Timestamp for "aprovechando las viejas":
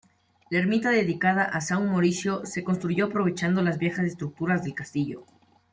3.05-4.07